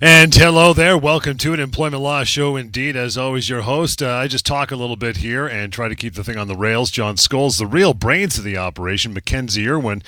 [0.00, 0.98] And hello there.
[0.98, 2.96] Welcome to an employment law show indeed.
[2.96, 4.02] As always, your host.
[4.02, 6.48] Uh, I just talk a little bit here and try to keep the thing on
[6.48, 6.90] the rails.
[6.90, 9.14] John Scholes, the real brains of the operation.
[9.14, 10.02] Mackenzie Irwin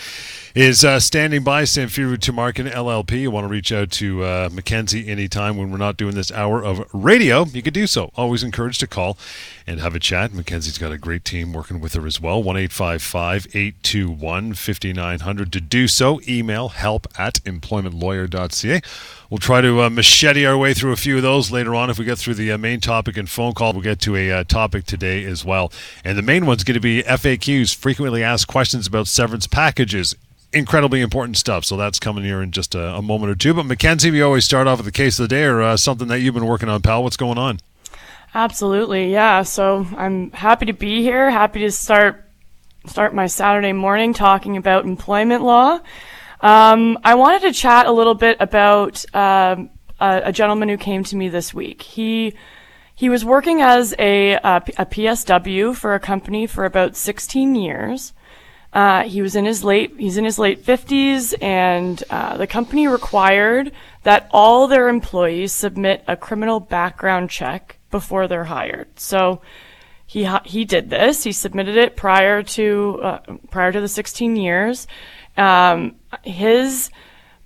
[0.56, 3.20] is uh, standing by Samfiru Tumarkin LLP.
[3.20, 6.64] You want to reach out to uh, Mackenzie anytime when we're not doing this hour
[6.64, 8.10] of radio, you can do so.
[8.16, 9.16] Always encouraged to call
[9.66, 10.32] and have a chat.
[10.32, 12.42] Mackenzie's got a great team working with her as well.
[12.42, 16.20] 1 821 5900 to do so.
[16.26, 18.80] Email help at employmentlawyer.ca.
[19.30, 21.90] We'll try to uh, machete our way through a few of those later on.
[21.90, 24.30] If we get through the uh, main topic and phone call, we'll get to a
[24.30, 25.72] uh, topic today as well.
[26.04, 30.14] And the main one's going to be FAQs, frequently asked questions about severance packages.
[30.52, 31.64] Incredibly important stuff.
[31.64, 33.52] So that's coming here in just a, a moment or two.
[33.52, 36.06] But Mackenzie, we always start off with the case of the day or uh, something
[36.08, 37.02] that you've been working on, pal.
[37.02, 37.58] What's going on?
[38.32, 39.42] Absolutely, yeah.
[39.42, 41.30] So I'm happy to be here.
[41.30, 42.22] Happy to start
[42.86, 45.80] start my Saturday morning talking about employment law.
[46.40, 51.02] Um, I wanted to chat a little bit about um, a, a, gentleman who came
[51.04, 51.82] to me this week.
[51.82, 52.34] He
[52.94, 58.12] he was working as a, a, a PSW for a company for about 16 years.
[58.72, 62.86] Uh, he was in his late he's in his late 50s, and uh, the company
[62.86, 68.88] required that all their employees submit a criminal background check before they're hired.
[69.00, 69.40] So
[70.06, 71.24] he he did this.
[71.24, 73.18] He submitted it prior to uh,
[73.50, 74.86] prior to the 16 years.
[75.36, 76.90] Um, his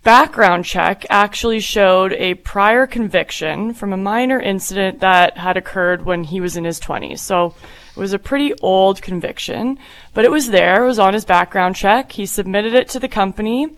[0.03, 6.25] background check actually showed a prior conviction from a minor incident that had occurred when
[6.25, 7.19] he was in his 20s.
[7.19, 7.55] So
[7.97, 9.79] it was a pretty old conviction,
[10.15, 10.85] but it was there.
[10.85, 12.13] It was on his background check.
[12.13, 13.69] He submitted it to the company.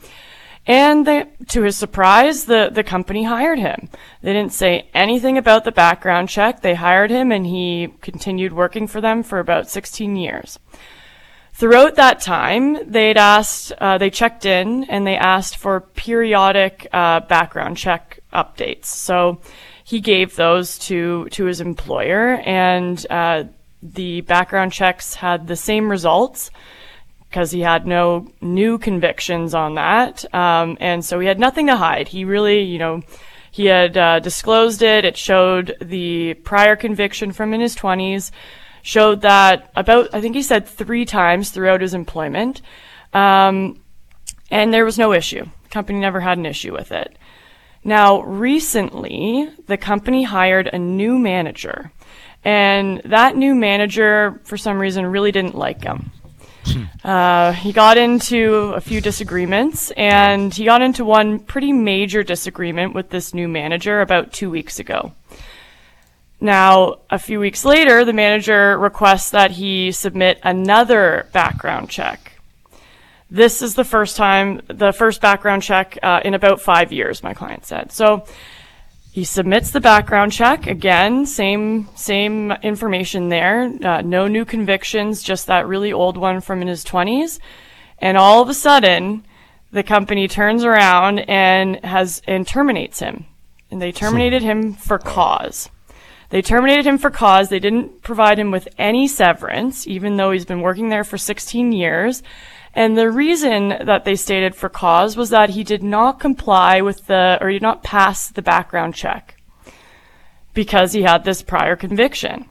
[0.64, 3.88] And they, to his surprise, the, the company hired him.
[4.22, 6.60] They didn't say anything about the background check.
[6.60, 10.61] They hired him and he continued working for them for about 16 years.
[11.52, 17.20] Throughout that time, they'd asked, uh, they checked in and they asked for periodic uh,
[17.20, 18.86] background check updates.
[18.86, 19.40] So
[19.85, 23.45] he gave those to to his employer, and uh,
[23.83, 26.51] the background checks had the same results
[27.29, 30.24] because he had no new convictions on that.
[30.35, 32.08] Um, and so he had nothing to hide.
[32.08, 33.02] He really, you know,
[33.51, 35.05] he had uh, disclosed it.
[35.05, 38.30] It showed the prior conviction from in his 20s,
[38.82, 42.60] showed that about, I think he said three times throughout his employment.
[43.12, 43.80] Um,
[44.50, 45.44] and there was no issue.
[45.44, 47.16] The company never had an issue with it.
[47.84, 51.90] Now, recently, the company hired a new manager.
[52.44, 56.10] And that new manager, for some reason, really didn't like him.
[57.02, 62.94] Uh, he got into a few disagreements, and he got into one pretty major disagreement
[62.94, 65.12] with this new manager about two weeks ago.
[66.42, 72.33] Now, a few weeks later, the manager requests that he submit another background check.
[73.30, 77.33] This is the first time, the first background check uh, in about five years, my
[77.33, 77.92] client said.
[77.92, 78.27] So
[79.13, 83.73] he submits the background check again, same same information there.
[83.80, 87.39] Uh, no new convictions, just that really old one from in his 20s.
[87.98, 89.24] And all of a sudden,
[89.70, 93.27] the company turns around and has and terminates him.
[93.70, 95.70] And they terminated him for cause.
[96.32, 97.50] They terminated him for cause.
[97.50, 101.72] They didn't provide him with any severance, even though he's been working there for 16
[101.72, 102.22] years.
[102.72, 107.06] And the reason that they stated for cause was that he did not comply with
[107.06, 109.36] the, or did not pass the background check
[110.54, 112.46] because he had this prior conviction.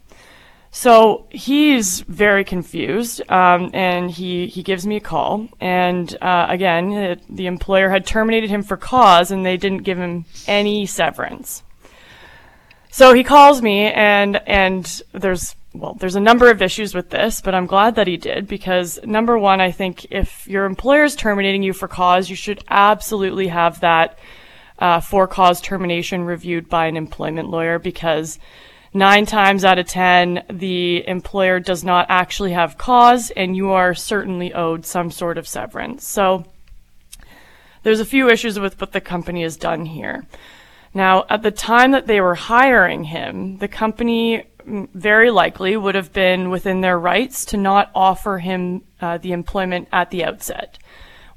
[0.70, 5.50] So he's very confused, um, and he, he gives me a call.
[5.60, 10.26] And uh, again, the employer had terminated him for cause, and they didn't give him
[10.46, 11.64] any severance.
[12.92, 17.40] So he calls me, and and there's well, there's a number of issues with this,
[17.40, 21.16] but I'm glad that he did because number one, I think if your employer is
[21.16, 24.20] terminating you for cause, you should absolutely have that
[24.80, 28.38] uh, for cause termination reviewed by an employment lawyer because
[28.94, 33.94] nine times out of ten, the employer does not actually have cause and you are
[33.94, 36.06] certainly owed some sort of severance.
[36.06, 36.46] So
[37.84, 40.26] there's a few issues with what the company has done here.
[40.94, 46.14] Now, at the time that they were hiring him, the company very likely would have
[46.14, 50.78] been within their rights to not offer him uh, the employment at the outset.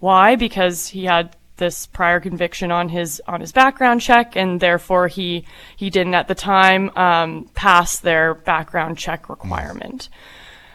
[0.01, 0.37] Why?
[0.37, 5.47] Because he had this prior conviction on his on his background check, and therefore he
[5.77, 10.09] he didn't at the time um, pass their background check requirement.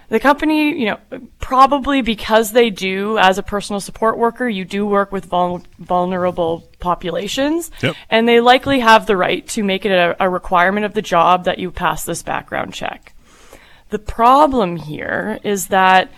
[0.10, 1.00] The company, you know,
[1.40, 6.70] probably because they do, as a personal support worker, you do work with vul- vulnerable
[6.80, 7.96] populations, Yep.
[8.10, 11.46] and they likely have the right to make it a, a requirement of the job
[11.46, 13.14] that you pass this background check.
[13.90, 16.12] The problem here is that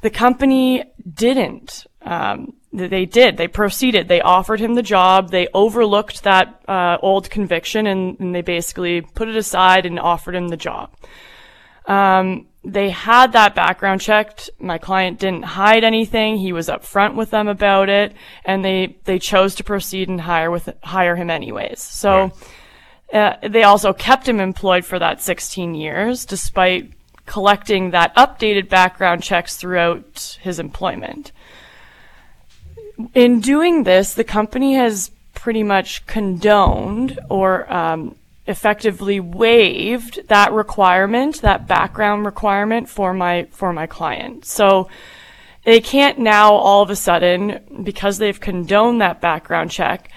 [0.00, 1.86] the company didn't.
[2.02, 3.36] Um, they did.
[3.36, 4.08] They proceeded.
[4.08, 5.30] They offered him the job.
[5.30, 10.34] They overlooked that uh, old conviction and, and they basically put it aside and offered
[10.34, 10.92] him the job.
[11.86, 14.50] Um, they had that background checked.
[14.58, 16.38] My client didn't hide anything.
[16.38, 18.14] He was upfront with them about it,
[18.44, 21.80] and they they chose to proceed and hire with hire him anyways.
[21.80, 22.32] So.
[23.12, 26.90] Uh, they also kept him employed for that 16 years, despite
[27.26, 31.30] collecting that updated background checks throughout his employment.
[33.14, 41.40] In doing this, the company has pretty much condoned or um, effectively waived that requirement,
[41.40, 44.44] that background requirement for my for my client.
[44.44, 44.88] So
[45.64, 50.10] they can't now all of a sudden, because they've condoned that background check,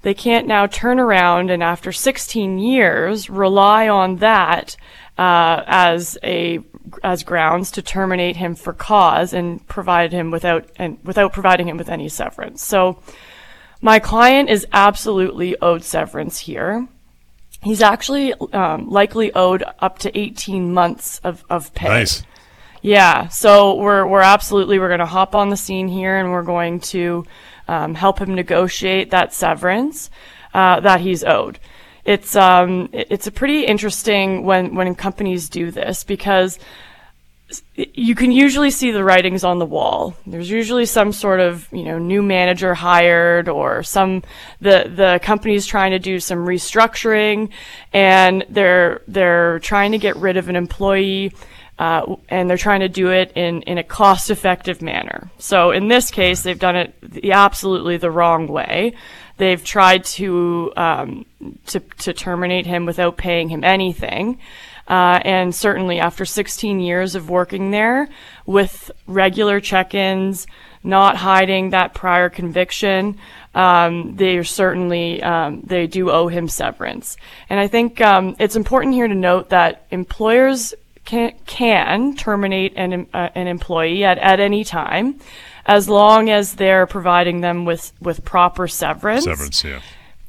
[0.00, 4.76] they can't now turn around and after 16 years rely on that
[5.18, 6.60] uh, as a
[7.02, 11.76] as grounds to terminate him for cause and provide him without and without providing him
[11.76, 12.62] with any severance.
[12.62, 13.00] So
[13.80, 16.88] my client is absolutely owed severance here.
[17.64, 21.88] He's actually um, likely owed up to 18 months of, of pay.
[21.88, 22.22] Nice.
[22.82, 26.42] Yeah, so we're we're absolutely we're going to hop on the scene here, and we're
[26.42, 27.24] going to
[27.66, 30.10] um, help him negotiate that severance
[30.52, 31.58] uh, that he's owed.
[32.04, 36.58] It's um it's a pretty interesting when when companies do this because
[37.74, 40.16] you can usually see the writings on the wall.
[40.26, 44.22] There's usually some sort of, you know, new manager hired or some
[44.60, 47.50] the the company's trying to do some restructuring
[47.92, 51.32] and they're they're trying to get rid of an employee
[51.78, 55.30] uh, and they're trying to do it in, in a cost effective manner.
[55.38, 58.94] So in this case, they've done it the absolutely the wrong way.
[59.36, 61.26] They've tried to um,
[61.66, 64.38] to to terminate him without paying him anything.
[64.86, 68.08] Uh, and certainly after 16 years of working there
[68.44, 70.46] with regular check-ins,
[70.82, 73.18] not hiding that prior conviction,
[73.54, 77.16] um, they certainly um, they do owe him severance.
[77.48, 83.06] And I think um, it's important here to note that employers can, can terminate an
[83.14, 85.20] uh, an employee at, at any time,
[85.66, 89.80] as long as they're providing them with with proper severance Severance, yeah.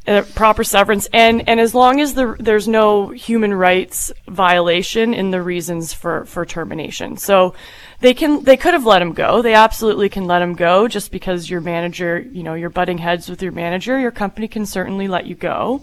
[0.07, 5.31] Uh, proper severance, and and as long as the, there's no human rights violation in
[5.31, 7.55] the reasons for for termination, so
[8.01, 9.41] they can they could have let him go.
[9.41, 13.29] They absolutely can let him go just because your manager, you know, you're butting heads
[13.29, 13.99] with your manager.
[13.99, 15.81] Your company can certainly let you go,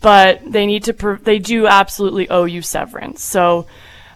[0.00, 3.22] but they need to pr- they do absolutely owe you severance.
[3.22, 3.66] So.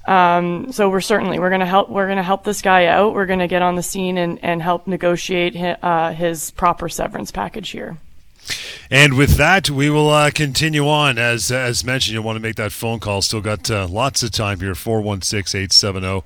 [0.06, 3.12] Um, so we're certainly we're gonna help we're gonna help this guy out.
[3.12, 7.68] We're gonna get on the scene and, and help negotiate uh, his proper severance package
[7.68, 7.98] here.
[8.90, 11.18] And with that, we will uh, continue on.
[11.18, 13.22] As as mentioned, you'll want to make that phone call.
[13.22, 14.74] Still got uh, lots of time here.
[14.74, 16.22] 416 870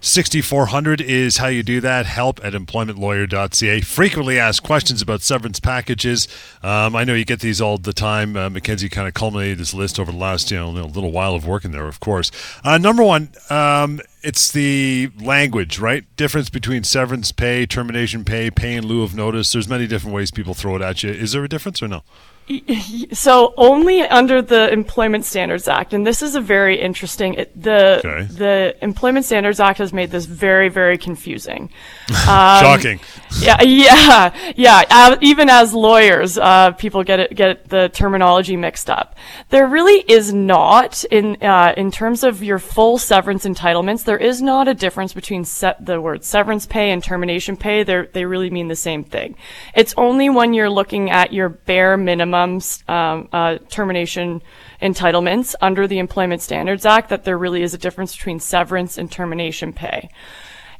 [0.00, 2.06] 6400 is how you do that.
[2.06, 3.80] Help at employmentlawyer.ca.
[3.80, 6.28] Frequently asked questions about severance packages.
[6.62, 8.36] Um, I know you get these all the time.
[8.36, 11.46] Uh, Mackenzie kind of culminated this list over the last you know, little while of
[11.46, 12.30] working there, of course.
[12.62, 16.04] Uh, number one, um, it's the language, right?
[16.16, 19.52] Difference between severance pay, termination pay, pay in lieu of notice.
[19.52, 21.10] There's many different ways people throw it at you.
[21.10, 22.02] Is there a difference or no?
[23.12, 27.34] So only under the Employment Standards Act, and this is a very interesting.
[27.34, 28.22] It, the Okay.
[28.32, 31.70] the Employment Standards Act has made this very very confusing.
[32.08, 33.00] Shocking.
[33.40, 34.82] Yeah, yeah, yeah.
[34.90, 39.16] Uh, even as lawyers, uh, people get it, get the terminology mixed up.
[39.50, 44.04] There really is not in uh, in terms of your full severance entitlements.
[44.04, 47.82] There is not a difference between the word severance pay and termination pay.
[47.82, 49.36] They they really mean the same thing.
[49.74, 51.96] It's only when you're looking at your bare
[52.36, 54.42] minimums um, uh, termination
[54.80, 59.10] entitlements under the Employment Standards Act that there really is a difference between severance and
[59.10, 60.10] termination pay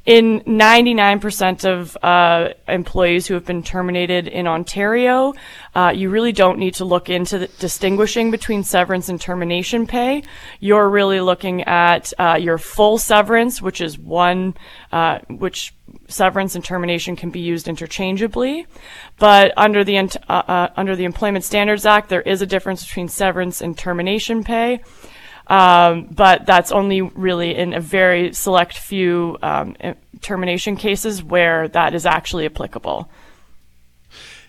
[0.07, 5.33] in 99% of uh, employees who have been terminated in Ontario,
[5.75, 10.23] uh, you really don't need to look into distinguishing between severance and termination pay.
[10.61, 14.55] You're really looking at uh, your full severance, which is one,
[14.93, 15.73] uh, which
[16.07, 18.65] severance and termination can be used interchangeably.
[19.19, 23.09] But under the uh, uh, under the Employment Standards Act, there is a difference between
[23.09, 24.79] severance and termination pay.
[25.47, 29.75] Um, but that's only really in a very select few um,
[30.21, 33.09] termination cases where that is actually applicable.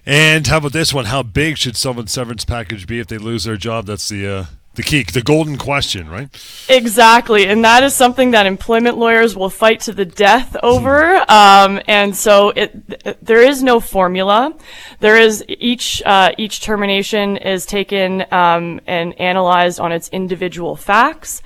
[0.04, 1.04] And how about this one?
[1.04, 3.86] How big should someone's severance package be if they lose their job?
[3.86, 4.44] That's the uh,
[4.78, 6.28] the key, the golden question, right?
[6.68, 11.16] Exactly, and that is something that employment lawyers will fight to the death over.
[11.28, 14.54] Um, and so, it, there is no formula.
[15.00, 21.42] There is each uh, each termination is taken um, and analyzed on its individual facts.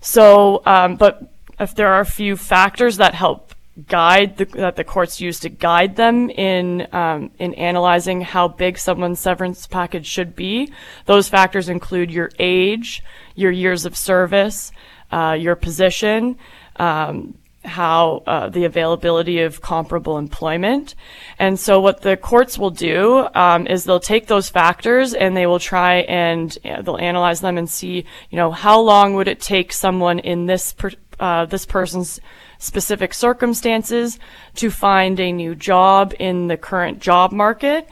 [0.00, 1.22] So, um, but
[1.60, 3.53] if there are a few factors that help
[3.88, 8.78] guide the, that the courts use to guide them in um, in analyzing how big
[8.78, 10.72] someone's severance package should be.
[11.06, 13.02] Those factors include your age,
[13.34, 14.70] your years of service,
[15.10, 16.38] uh, your position,
[16.76, 20.94] um, how uh, the availability of comparable employment.
[21.38, 25.46] And so what the courts will do um, is they'll take those factors and they
[25.46, 29.40] will try and uh, they'll analyze them and see, you know, how long would it
[29.40, 32.20] take someone in this per, uh, this person's
[32.58, 34.18] specific circumstances
[34.56, 37.88] to find a new job in the current job market.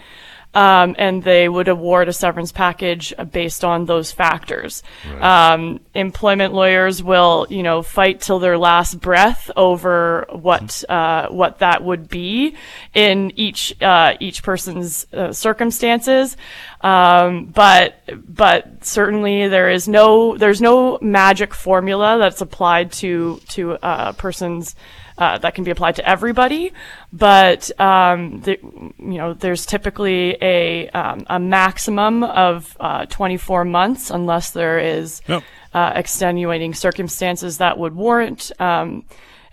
[0.54, 4.82] Um, and they would award a severance package based on those factors.
[5.10, 5.54] Right.
[5.54, 11.60] Um, employment lawyers will, you know, fight till their last breath over what uh, what
[11.60, 12.54] that would be
[12.92, 16.36] in each uh, each person's uh, circumstances.
[16.82, 17.94] Um, but
[18.26, 24.74] but certainly there is no there's no magic formula that's applied to to a person's
[25.18, 26.72] uh, that can be applied to everybody,
[27.12, 28.58] but um, the,
[28.98, 35.22] you know there's typically a um, a maximum of uh, 24 months unless there is
[35.74, 39.04] uh, extenuating circumstances that would warrant um,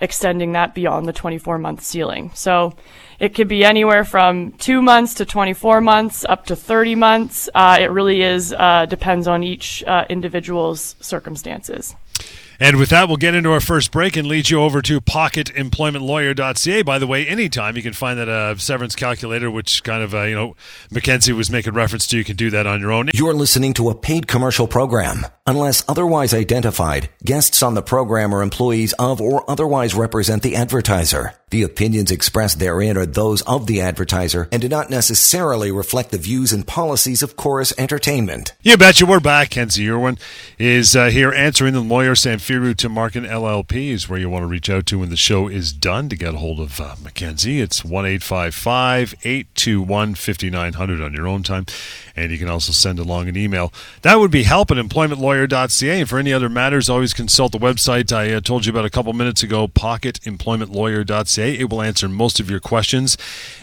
[0.02, 2.32] extending that beyond the 24 month ceiling.
[2.34, 2.74] So
[3.20, 7.50] it could be anywhere from two months to 24 months up to 30 months.
[7.54, 11.96] Uh, it really is uh, depends on each uh, individual's circumstances.
[12.62, 16.82] And with that, we'll get into our first break and lead you over to pocketemploymentlawyer.ca.
[16.82, 20.24] By the way, anytime you can find that uh, severance calculator, which kind of, uh,
[20.24, 20.58] you know,
[20.92, 22.18] Mackenzie was making reference to.
[22.18, 23.10] You can do that on your own.
[23.14, 25.26] You're listening to a paid commercial program.
[25.48, 31.34] Unless otherwise identified, guests on the program are employees of or otherwise represent the advertiser.
[31.50, 36.20] The opinions expressed therein are those of the advertiser and do not necessarily reflect the
[36.20, 38.54] views and policies of Chorus Entertainment.
[38.62, 39.08] You betcha.
[39.08, 39.50] We're back.
[39.50, 40.20] Kenzie Irwin
[40.60, 42.14] is uh, here answering the lawyer
[42.50, 45.72] Samfiru Tumarkin LLP is where you want to reach out to when the show is
[45.72, 47.62] done to get a hold of uh, Mackenzie.
[47.62, 51.68] It's 1 821 5900 on your own time.
[52.20, 53.72] And you can also send along an email.
[54.02, 56.00] That would be help at employmentlawyer.ca.
[56.00, 58.90] And for any other matters, always consult the website I uh, told you about a
[58.90, 61.58] couple minutes ago, pocketemploymentlawyer.ca.
[61.58, 63.18] It will answer most of your questions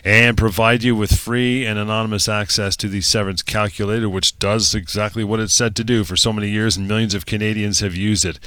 [0.04, 5.22] and provide you with free and anonymous access to the severance calculator, which does exactly
[5.22, 8.24] what it's said to do for so many years, and millions of Canadians have used
[8.24, 8.38] it.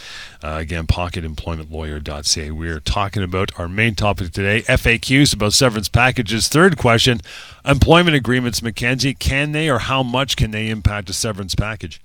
[0.43, 2.51] Uh, again, pocketemploymentlawyer.ca.
[2.51, 6.47] We are talking about our main topic today FAQs about severance packages.
[6.47, 7.21] Third question
[7.69, 12.01] employment agreements, Mackenzie, can they or how much can they impact a severance package?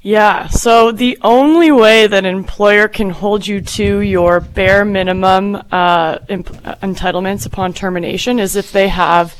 [0.00, 5.60] Yeah, so the only way that an employer can hold you to your bare minimum
[5.72, 9.36] uh, imp- entitlements upon termination is if they have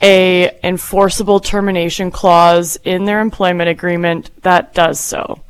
[0.00, 5.42] a enforceable termination clause in their employment agreement that does so.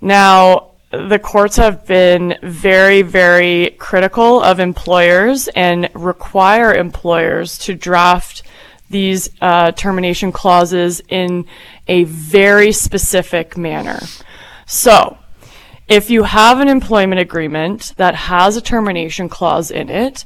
[0.00, 8.42] Now, the courts have been very, very critical of employers and require employers to draft
[8.90, 11.46] these uh, termination clauses in
[11.88, 14.00] a very specific manner.
[14.66, 15.18] So,
[15.88, 20.24] if you have an employment agreement that has a termination clause in it,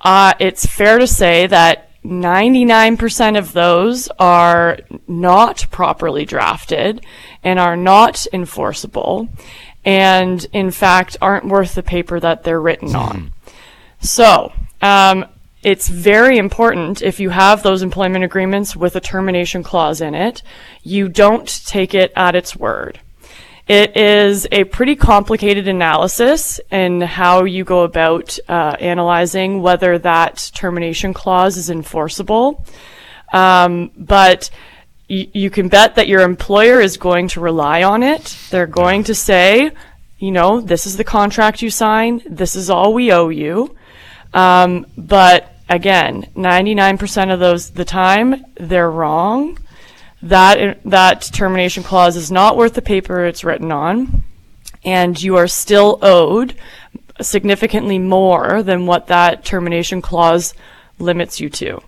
[0.00, 7.04] uh, it's fair to say that 99% of those are not properly drafted
[7.42, 9.28] and are not enforceable,
[9.84, 13.32] and in fact aren't worth the paper that they're written on.
[14.00, 15.26] So, um,
[15.62, 20.42] it's very important if you have those employment agreements with a termination clause in it,
[20.82, 23.00] you don't take it at its word.
[23.68, 30.50] It is a pretty complicated analysis in how you go about uh, analyzing whether that
[30.54, 32.64] termination clause is enforceable.
[33.32, 34.50] Um, but
[35.08, 38.36] y- you can bet that your employer is going to rely on it.
[38.50, 39.70] They're going to say,
[40.18, 42.22] you know, this is the contract you sign.
[42.28, 43.76] This is all we owe you.
[44.34, 49.58] Um, but again, 99% of those the time they're wrong.
[50.22, 54.22] That that termination clause is not worth the paper it's written on,
[54.84, 56.54] and you are still owed
[57.22, 60.52] significantly more than what that termination clause
[60.98, 61.80] limits you to.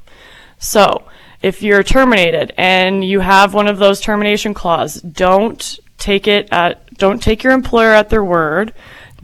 [0.58, 1.02] So,
[1.42, 6.94] if you're terminated and you have one of those termination clauses, don't take it at
[6.96, 8.72] don't take your employer at their word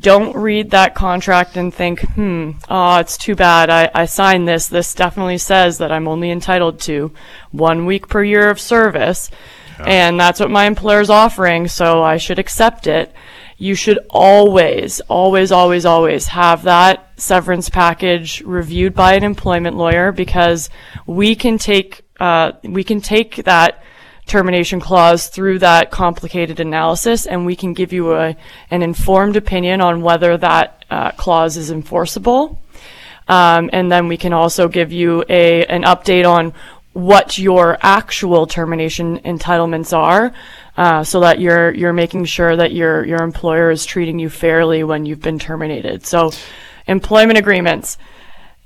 [0.01, 3.69] don't read that contract and think, hmm, oh, it's too bad.
[3.71, 4.69] I, I signed this.
[4.69, 7.13] This definitely says that I'm only entitled to
[7.51, 9.31] one week per year of service.
[9.87, 13.13] and that's what my employer is offering, so I should accept it.
[13.59, 20.13] You should always, always, always, always have that severance package reviewed by an employment lawyer
[20.13, 20.71] because
[21.07, 23.83] we can take uh, we can take that
[24.29, 28.37] termination clause through that complicated analysis, and we can give you a,
[28.71, 32.61] an informed opinion on whether that uh, clause is enforceable.
[33.27, 36.55] Um, and then we can also give you a an update on
[36.95, 40.33] what your actual termination entitlements are,
[40.77, 44.83] uh, so that you're you're making sure that your your employer is treating you fairly
[44.85, 46.07] when you've been terminated.
[46.07, 46.33] So,
[46.87, 47.99] employment agreements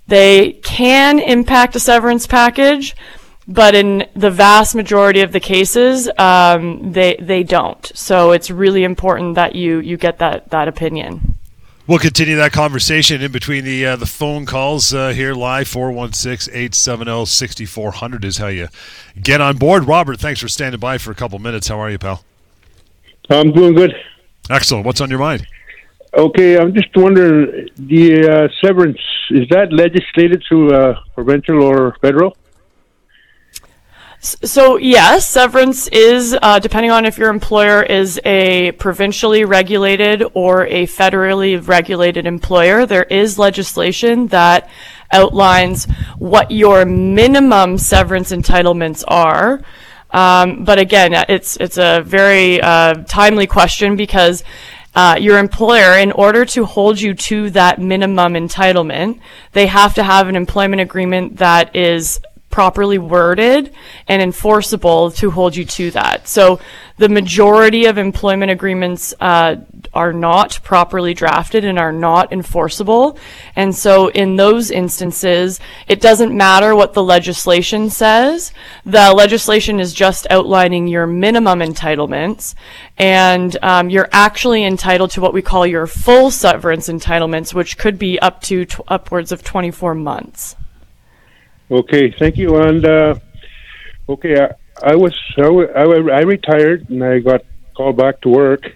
[0.06, 2.94] they can impact a severance package
[3.46, 7.90] but in the vast majority of the cases, um, they they don't.
[7.94, 11.36] So it's really important that you you get that that opinion.
[11.88, 18.24] We'll continue that conversation in between the uh, the phone calls uh, here live 416-870-6400
[18.24, 18.68] is how you
[19.20, 19.88] get on board.
[19.88, 21.66] Robert, thanks for standing by for a couple minutes.
[21.66, 22.22] How are you, pal?
[23.30, 23.92] I'm doing good.
[24.48, 24.86] Excellent.
[24.86, 25.44] What's on your mind?
[26.14, 32.36] Okay, I'm just wondering the uh, severance is that legislated through uh, provincial or federal?
[34.24, 40.64] So yes, severance is uh, depending on if your employer is a provincially regulated or
[40.66, 42.86] a federally regulated employer.
[42.86, 44.70] There is legislation that
[45.10, 45.86] outlines
[46.18, 49.60] what your minimum severance entitlements are.
[50.12, 54.44] Um, but again, it's it's a very uh, timely question because.
[54.94, 59.18] Uh, your employer, in order to hold you to that minimum entitlement,
[59.52, 62.20] they have to have an employment agreement that is
[62.52, 63.74] properly worded
[64.06, 66.28] and enforceable to hold you to that.
[66.28, 66.60] So
[66.98, 69.56] the majority of employment agreements uh,
[69.92, 73.18] are not properly drafted and are not enforceable.
[73.56, 78.52] And so in those instances, it doesn't matter what the legislation says.
[78.84, 82.54] The legislation is just outlining your minimum entitlements.
[82.98, 87.98] And um, you're actually entitled to what we call your full severance entitlements, which could
[87.98, 90.56] be up to t- upwards of 24 months.
[91.72, 92.56] Okay, thank you.
[92.56, 93.14] And uh,
[94.06, 95.84] okay, I, I was I, I,
[96.18, 98.70] I retired and I got called back to work,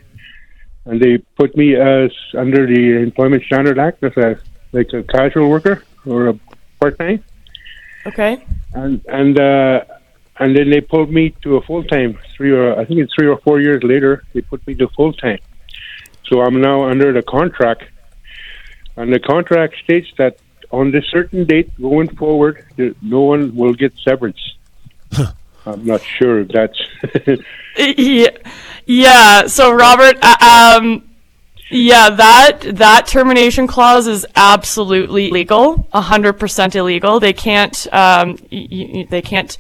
[0.87, 4.39] and they put me as under the Employment Standard Act as a
[4.73, 6.41] like a casual worker or a
[6.81, 7.23] part time.
[8.07, 8.43] Okay.
[8.73, 9.85] And and uh,
[10.39, 12.19] and then they pulled me to a full time.
[12.35, 15.13] Three or I think it's three or four years later, they put me to full
[15.13, 15.41] time.
[16.29, 17.85] So I'm now under the contract,
[18.97, 20.39] and the contract states that
[20.71, 22.65] on this certain date going forward,
[23.03, 24.41] no one will get severance.
[25.67, 26.81] I'm not sure if that's.
[27.99, 28.29] yeah,
[28.87, 29.47] yeah.
[29.49, 31.09] So Robert, uh, um,
[31.71, 37.19] yeah, that that termination clause is absolutely illegal, hundred percent illegal.
[37.19, 39.57] They can't, um, y- y- they can't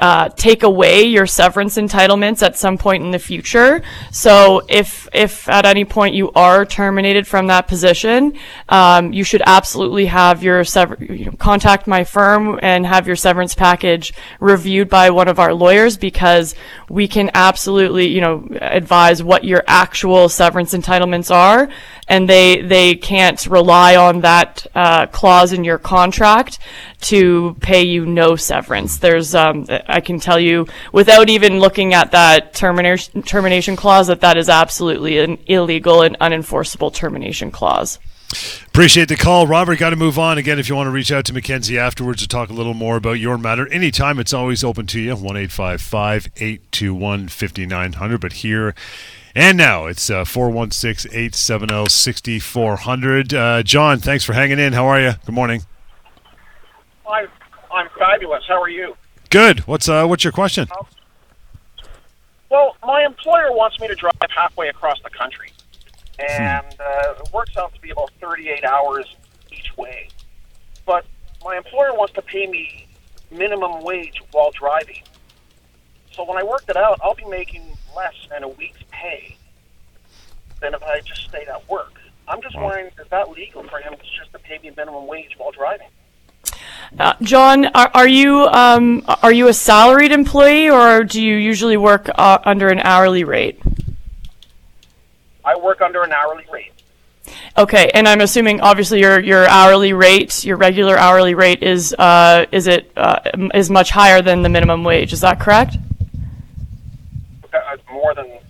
[0.00, 3.82] uh, take away your severance entitlements at some point in the future.
[4.12, 8.34] So if if at any point you are terminated from that position,
[8.68, 13.16] um, you should absolutely have your sever- you know, contact my firm and have your
[13.16, 16.54] severance package reviewed by one of our lawyers because
[16.88, 21.68] we can absolutely you know advise what your actual severance entitlements are,
[22.08, 26.58] and they they can't rely on that uh, clause in your contract
[27.02, 28.98] to pay you no severance.
[28.98, 34.20] There's um, I can tell you without even looking at that termination termination clause that
[34.20, 37.98] that is absolutely an illegal and unenforceable termination clause.
[38.66, 39.78] Appreciate the call, Robert.
[39.78, 40.58] Got to move on again.
[40.58, 43.18] If you want to reach out to Mackenzie afterwards to talk a little more about
[43.18, 45.16] your matter, anytime it's always open to you.
[45.16, 48.20] One eight five five eight two one fifty nine hundred.
[48.20, 48.74] But here
[49.38, 53.32] and now it's uh, 416 870 6400.
[53.32, 54.72] Uh, John, thanks for hanging in.
[54.72, 55.12] How are you?
[55.24, 55.62] Good morning.
[57.08, 57.28] I'm,
[57.72, 58.42] I'm fabulous.
[58.48, 58.96] How are you?
[59.30, 59.60] Good.
[59.60, 60.66] What's uh, what's your question?
[62.50, 65.52] Well, my employer wants me to drive halfway across the country,
[66.18, 69.06] and uh, it works out to be about 38 hours
[69.52, 70.08] each way.
[70.84, 71.06] But
[71.44, 72.88] my employer wants to pay me
[73.30, 75.02] minimum wage while driving.
[76.10, 77.62] So when I worked it out, I'll be making
[77.94, 79.36] less than a week's pay
[80.60, 81.92] than if I just stayed at work.
[82.26, 85.50] I'm just wondering, is that legal for him just to pay me minimum wage while
[85.50, 85.88] driving?
[86.98, 91.76] Uh, John, are, are you um, are you a salaried employee or do you usually
[91.76, 93.60] work uh, under an hourly rate?
[95.44, 96.72] I work under an hourly rate.
[97.56, 102.46] Okay, and I'm assuming obviously your your hourly rate, your regular hourly rate is uh,
[102.52, 103.20] is it uh,
[103.54, 105.12] is much higher than the minimum wage.
[105.12, 105.76] Is that correct?
[107.52, 108.47] Uh, more than twice the wage.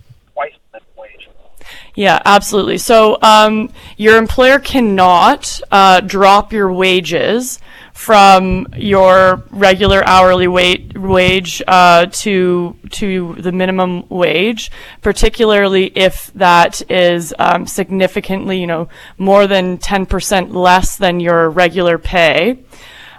[1.95, 2.77] Yeah, absolutely.
[2.77, 7.59] So um, your employer cannot uh, drop your wages
[7.99, 14.71] from your regular hourly wait, wage uh, to to the minimum wage,
[15.01, 21.97] particularly if that is um, significantly, you know, more than 10% less than your regular
[21.97, 22.59] pay.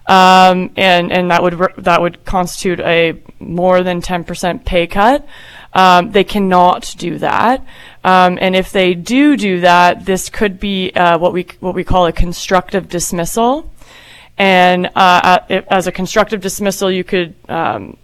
[0.06, 5.26] Um, and and that would that would constitute a more than 10% pay cut.
[5.72, 7.64] Um, they cannot do that,
[8.04, 11.84] um, and if they do do that, this could be uh, what we what we
[11.84, 13.72] call a constructive dismissal.
[14.38, 17.98] And uh, as a constructive dismissal, you could um,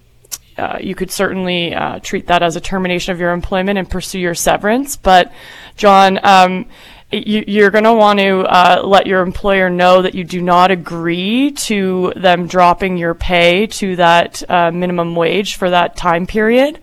[0.58, 4.18] uh, you could certainly uh, treat that as a termination of your employment and pursue
[4.18, 4.96] your severance.
[4.96, 5.32] But,
[5.76, 6.66] John, um,
[7.12, 10.70] you, are going to want to uh, let your employer know that you do not
[10.70, 16.80] agree to them dropping your pay to that uh, minimum wage for that time period.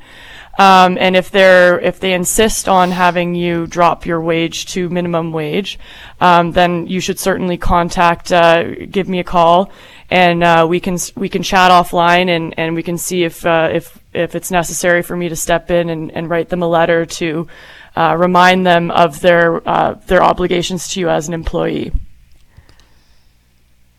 [0.57, 5.31] Um, and if they're if they insist on having you drop your wage to minimum
[5.31, 5.79] wage,
[6.21, 9.71] um, then you should certainly contact, uh, give me a call,
[10.11, 13.69] and uh, we can we can chat offline and, and we can see if uh,
[13.73, 17.03] if if it's necessary for me to step in and, and write them a letter
[17.03, 17.47] to
[17.95, 21.91] uh, remind them of their uh, their obligations to you as an employee.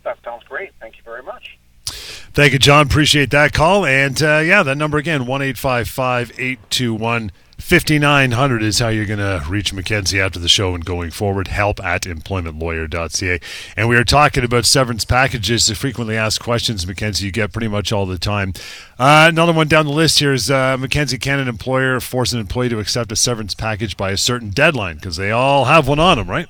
[0.04, 0.70] That sounds great.
[0.80, 1.58] Thank you very much.
[2.34, 2.86] Thank you, John.
[2.86, 3.86] Appreciate that call.
[3.86, 9.72] And uh, yeah, that number again, 1 821 5900 is how you're going to reach
[9.72, 11.46] Mackenzie after the show and going forward.
[11.46, 13.40] Help at employmentlawyer.ca.
[13.76, 17.68] And we are talking about severance packages, the frequently asked questions, Mackenzie, you get pretty
[17.68, 18.52] much all the time.
[18.98, 22.40] Uh, another one down the list here is uh, Mackenzie can an employer force an
[22.40, 24.96] employee to accept a severance package by a certain deadline?
[24.96, 26.48] Because they all have one on them, right?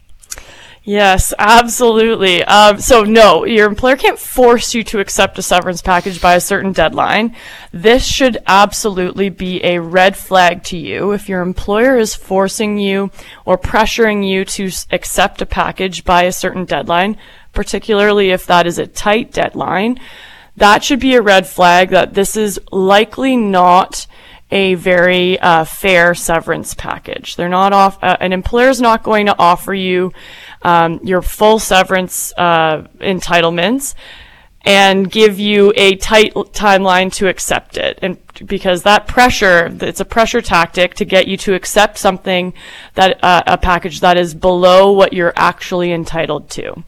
[0.86, 2.44] Yes, absolutely.
[2.44, 6.40] Um, so no, your employer can't force you to accept a severance package by a
[6.40, 7.34] certain deadline.
[7.72, 13.10] This should absolutely be a red flag to you if your employer is forcing you
[13.46, 17.16] or pressuring you to accept a package by a certain deadline,
[17.54, 19.98] particularly if that is a tight deadline.
[20.54, 24.06] That should be a red flag that this is likely not
[24.50, 27.34] a very uh, fair severance package.
[27.36, 27.98] They're not off.
[28.02, 30.12] Uh, an employer is not going to offer you
[30.64, 33.94] um, your full severance uh, entitlements
[34.64, 37.98] and give you a tight timeline to accept it.
[38.00, 42.54] And because that pressure, it's a pressure tactic to get you to accept something
[42.94, 46.82] that uh, a package that is below what you're actually entitled to.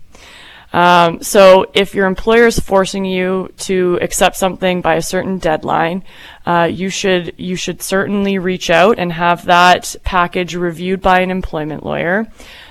[0.73, 6.03] Um, so if your employer is forcing you to accept something by a certain deadline,
[6.45, 11.31] uh, you should you should certainly reach out and have that package reviewed by an
[11.31, 12.27] employment lawyer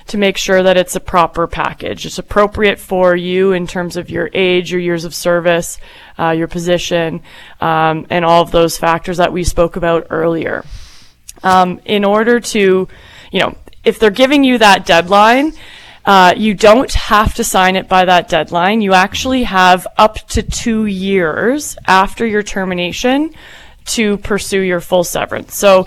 [0.08, 2.06] to make sure that it's a proper package.
[2.06, 5.78] It's appropriate for you in terms of your age, your years of service,
[6.18, 7.22] uh, your position,
[7.60, 10.64] um, and all of those factors that we spoke about earlier.
[11.42, 12.88] Um, in order to,
[13.32, 15.52] you know, if they're giving you that deadline,
[16.04, 18.80] uh, you don't have to sign it by that deadline.
[18.80, 23.34] You actually have up to two years after your termination
[23.86, 25.54] to pursue your full severance.
[25.54, 25.86] So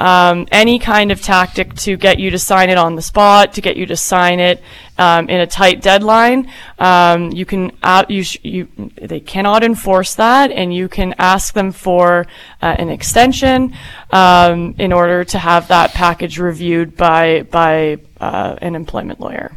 [0.00, 3.60] um, any kind of tactic to get you to sign it on the spot, to
[3.60, 4.62] get you to sign it
[4.96, 10.14] um, in a tight deadline, um, you can uh, you, sh- you they cannot enforce
[10.14, 12.26] that, and you can ask them for
[12.62, 13.74] uh, an extension
[14.10, 19.52] um, in order to have that package reviewed by by uh, an employment lawyer.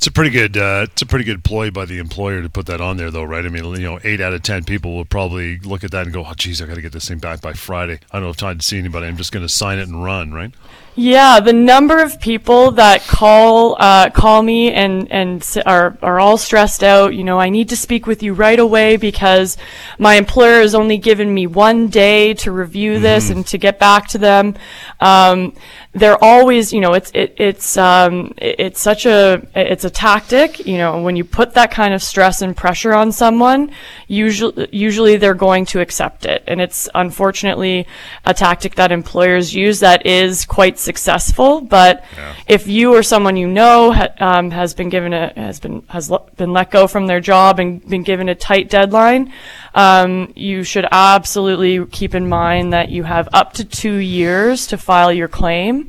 [0.00, 0.56] It's a pretty good.
[0.56, 3.22] Uh, it's a pretty good ploy by the employer to put that on there, though,
[3.22, 3.44] right?
[3.44, 6.12] I mean, you know, eight out of ten people will probably look at that and
[6.14, 8.38] go, "Oh, geez, I got to get this thing back by Friday." I don't have
[8.38, 9.08] time to see anybody.
[9.08, 10.54] I'm just going to sign it and run, right?
[10.96, 16.38] Yeah, the number of people that call uh, call me and and are are all
[16.38, 17.14] stressed out.
[17.14, 19.58] You know, I need to speak with you right away because
[19.98, 23.38] my employer has only given me one day to review this mm-hmm.
[23.38, 24.56] and to get back to them.
[24.98, 25.52] Um,
[25.92, 30.64] they're always, you know, it's it, it's um, it's such a it's a tactic.
[30.64, 33.72] You know, when you put that kind of stress and pressure on someone,
[34.06, 37.88] usually usually they're going to accept it, and it's unfortunately
[38.24, 41.60] a tactic that employers use that is quite successful.
[41.60, 42.36] But yeah.
[42.46, 46.08] if you or someone you know ha, um, has been given a has been has
[46.36, 49.32] been let go from their job and been given a tight deadline,
[49.74, 54.78] um, you should absolutely keep in mind that you have up to two years to
[54.78, 55.79] file your claim.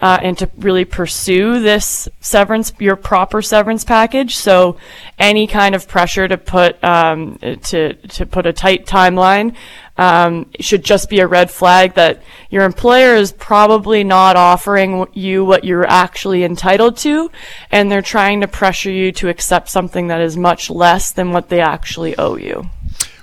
[0.00, 4.36] Uh, and to really pursue this severance, your proper severance package.
[4.36, 4.76] So,
[5.18, 9.56] any kind of pressure to put um, to to put a tight timeline
[9.98, 15.44] um, should just be a red flag that your employer is probably not offering you
[15.44, 17.30] what you're actually entitled to,
[17.70, 21.48] and they're trying to pressure you to accept something that is much less than what
[21.48, 22.70] they actually owe you.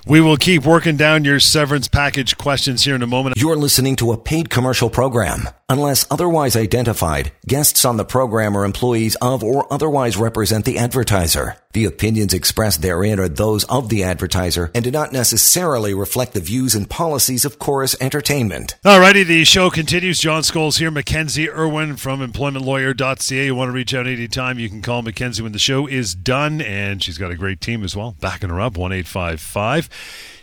[0.06, 3.36] We will keep working down your severance package questions here in a moment.
[3.38, 5.48] You're listening to a paid commercial program.
[5.68, 11.56] Unless otherwise identified, guests on the program are employees of or otherwise represent the advertiser.
[11.72, 16.40] The opinions expressed therein are those of the advertiser and do not necessarily reflect the
[16.40, 18.76] views and policies of Chorus Entertainment.
[18.84, 20.20] Alrighty, the show continues.
[20.20, 23.44] John Scholes here, Mackenzie Irwin from employmentlawyer.ca.
[23.46, 26.60] You want to reach out anytime, you can call Mackenzie when the show is done,
[26.60, 29.88] and she's got a great team as well, backing her up, 1 855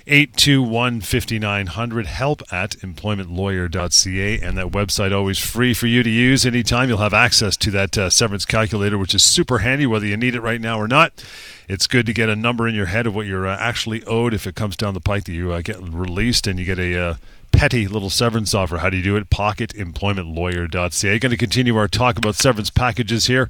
[0.06, 2.06] 821 5900.
[2.06, 4.40] Help at employmentlawyer.ca.
[4.42, 6.90] And that website always free for you to use anytime.
[6.90, 10.36] You'll have access to that uh, severance calculator, which is super handy, whether you need
[10.36, 11.24] it right now or not.
[11.70, 14.34] It's good to get a number in your head of what you're uh, actually owed
[14.34, 17.00] if it comes down the pike that you uh, get released and you get a
[17.00, 17.16] uh,
[17.54, 18.80] petty little severance offer.
[18.80, 19.30] How do you do it?
[19.30, 21.20] Pocketemploymentlawyer.ca.
[21.20, 23.50] Going to continue our talk about severance packages here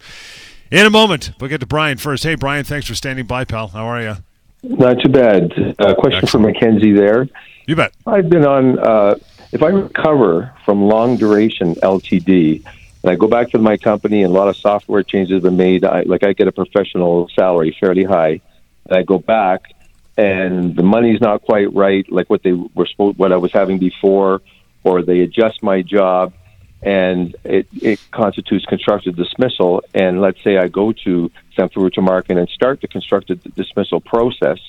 [0.69, 1.31] in a moment.
[1.39, 2.23] We'll get to Brian first.
[2.23, 3.69] Hey, Brian, thanks for standing by, pal.
[3.69, 4.17] How are you?
[4.63, 5.51] Not too bad.
[5.77, 6.29] Uh, question Excellent.
[6.29, 7.27] for Mackenzie there.
[7.67, 7.93] You bet.
[8.07, 9.15] I've been on, uh,
[9.51, 12.63] if I recover from long duration LTD,
[13.03, 15.57] and I go back to my company and a lot of software changes have been
[15.57, 18.41] made, I, like I get a professional salary fairly high,
[18.85, 19.73] and I go back
[20.17, 23.79] and the money's not quite right, like what they were supposed, what I was having
[23.79, 24.41] before,
[24.83, 26.33] or they adjust my job
[26.83, 29.83] and it, it constitutes constructive dismissal.
[29.93, 34.59] And let's say I go to Samfiru Tumarkin and start the constructive dismissal process.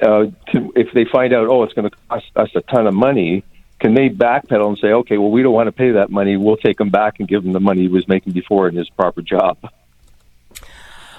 [0.00, 2.94] Uh, to, if they find out, oh, it's going to cost us a ton of
[2.94, 3.42] money,
[3.80, 6.36] can they backpedal and say, okay, well, we don't want to pay that money.
[6.36, 8.88] We'll take him back and give him the money he was making before in his
[8.90, 9.58] proper job?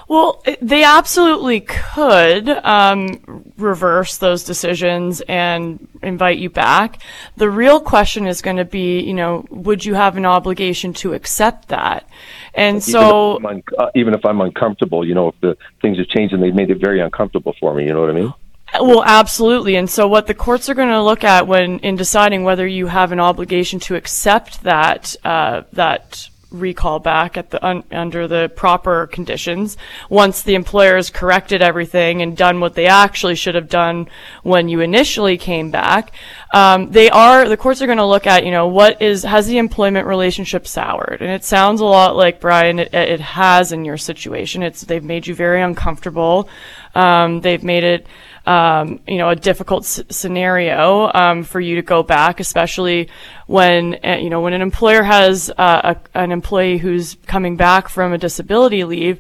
[0.08, 7.02] Well, they absolutely could um, reverse those decisions and invite you back.
[7.36, 11.14] The real question is going to be, you know, would you have an obligation to
[11.14, 12.08] accept that?
[12.54, 15.98] And so, even if, un- uh, even if I'm uncomfortable, you know, if the things
[15.98, 18.34] have changed and they've made it very uncomfortable for me, you know what I mean?
[18.80, 19.76] Well, absolutely.
[19.76, 22.88] And so what the courts are going to look at when in deciding whether you
[22.88, 28.52] have an obligation to accept that uh, that recall back at the un, under the
[28.56, 29.78] proper conditions.
[30.10, 34.08] Once the employer has corrected everything and done what they actually should have done
[34.44, 36.14] when you initially came back
[36.54, 39.48] um, they are the courts are going to look at you know what is has
[39.48, 41.22] the employment relationship soured?
[41.22, 44.64] And it sounds a lot like brian it, it has in your situation.
[44.64, 46.50] It's they've made you very uncomfortable.
[46.96, 48.08] Um, they've made it
[48.48, 53.10] um, you know, a difficult s- scenario um, for you to go back, especially
[53.48, 57.90] when uh, you know when an employer has uh, a, an employee who's coming back
[57.90, 59.20] from a disability leave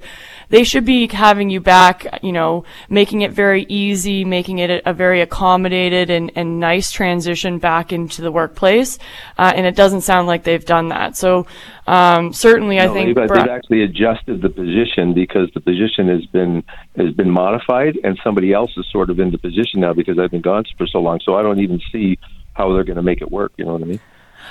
[0.50, 4.90] they should be having you back, you know, making it very easy, making it a,
[4.90, 8.98] a very accommodated and, and nice transition back into the workplace.
[9.38, 11.18] Uh, and it doesn't sound like they've done that.
[11.18, 11.48] So
[11.86, 16.26] um, certainly, no, I think they've, they've actually adjusted the position because the position has
[16.28, 16.64] been
[16.96, 20.32] has been modified, and somebody else is sort of in the position now because I've
[20.32, 21.20] been gone for so long.
[21.24, 22.18] So I don't even see
[22.54, 23.54] how they're going to make it work.
[23.58, 24.00] You know what I mean?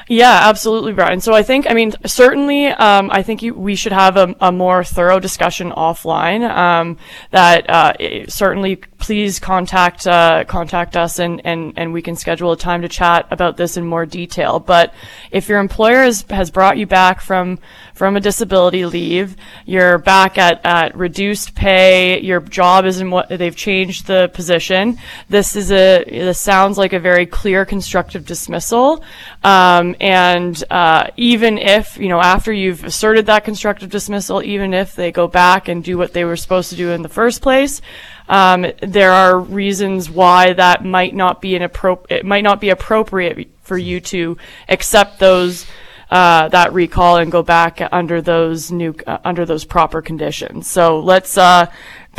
[0.09, 1.21] Yeah, absolutely, Brian.
[1.21, 4.53] So I think, I mean, certainly, um, I think you, we should have a, a,
[4.53, 6.49] more thorough discussion offline.
[6.49, 6.97] Um,
[7.33, 12.57] that uh, certainly, please contact uh, contact us, and, and and we can schedule a
[12.57, 14.61] time to chat about this in more detail.
[14.61, 14.95] But
[15.33, 17.59] if your employer has, has brought you back from
[17.97, 23.57] from a disability leave, you're back at, at reduced pay, your job isn't what they've
[23.57, 24.99] changed the position.
[25.31, 29.03] This is a this sounds like a very clear constructive dismissal.
[29.43, 34.95] Um, and uh, even if, you know, after you've asserted that constructive dismissal, even if
[34.95, 37.81] they go back and do what they were supposed to do in the first place,
[38.29, 42.69] um, there are reasons why that might not be an appro- it might not be
[42.69, 44.37] appropriate for you to
[44.69, 45.65] accept those
[46.11, 50.71] uh, that recall and go back under those new uh, under those proper conditions.
[50.71, 51.67] So let's uh,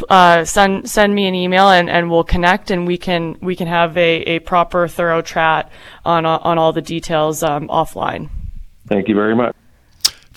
[0.09, 3.67] uh, send send me an email and, and we'll connect and we can we can
[3.67, 5.71] have a, a proper thorough chat
[6.05, 8.29] on on all the details um, offline.
[8.87, 9.55] Thank you very much.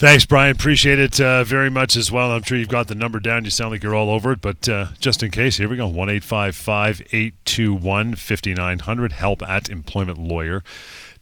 [0.01, 0.53] Thanks, Brian.
[0.53, 2.33] Appreciate it uh, very much as well.
[2.33, 3.45] I'm sure you've got the number down.
[3.45, 5.89] You sound like you're all over it, but uh, just in case, here we go
[5.89, 9.13] 1 821 5900.
[9.13, 9.69] Help at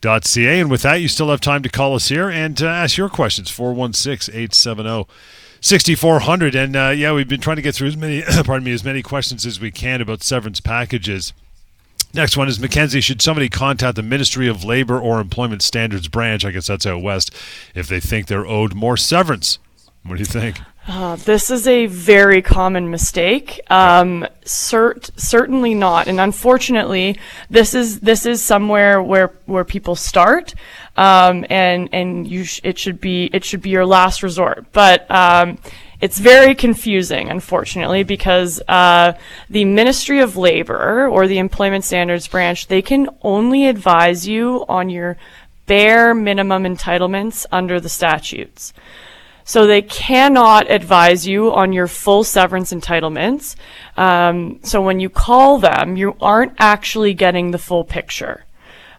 [0.01, 0.61] employmentlawyer.ca.
[0.61, 3.09] And with that, you still have time to call us here and uh, ask your
[3.09, 3.51] questions.
[3.51, 5.07] 416 870
[5.61, 8.85] 6400 and uh, yeah we've been trying to get through as many pardon me as
[8.85, 11.33] many questions as we can about severance packages.
[12.15, 16.45] Next one is mackenzie should somebody contact the ministry of labor or employment standards branch
[16.45, 17.35] i guess that's out west
[17.75, 19.59] if they think they're owed more severance?
[20.05, 23.61] What do you think uh, this is a very common mistake.
[23.69, 27.19] Um, cert- certainly not, and unfortunately,
[27.51, 30.55] this is this is somewhere where where people start,
[30.97, 34.65] um, and and you sh- it should be it should be your last resort.
[34.73, 35.59] But um,
[36.01, 39.13] it's very confusing, unfortunately, because uh,
[39.51, 44.89] the Ministry of Labor or the Employment Standards Branch they can only advise you on
[44.89, 45.19] your
[45.67, 48.73] bare minimum entitlements under the statutes.
[49.49, 53.57] So they cannot advise you on your full severance entitlements.
[53.97, 58.45] Um, so when you call them, you aren't actually getting the full picture.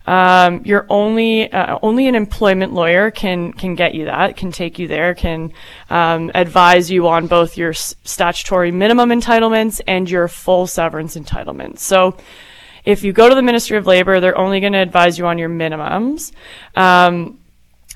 [0.08, 4.80] Um, you're only uh, only an employment lawyer can can get you that, can take
[4.80, 5.54] you there, can
[5.92, 11.80] um, advise you on both your s- statutory minimum entitlements and your full severance entitlements.
[11.80, 12.18] So.
[12.86, 15.38] If you go to the Ministry of Labor, they're only going to advise you on
[15.38, 16.32] your minimums.
[16.76, 17.39] Um,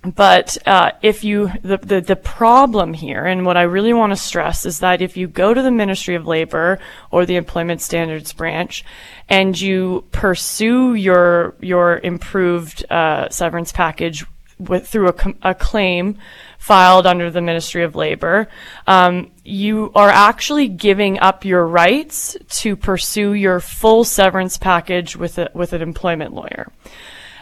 [0.04, 4.18] but uh, if you the, the the problem here and what i really want to
[4.18, 6.80] stress is that if you go to the ministry of labor
[7.12, 8.84] or the employment standards branch
[9.30, 14.26] and you pursue your your improved uh, severance package
[14.60, 16.18] with through a, a claim
[16.58, 18.48] filed under the ministry of labor
[18.88, 25.38] um, you are actually giving up your rights to pursue your full severance package with
[25.38, 26.72] a, with an employment lawyer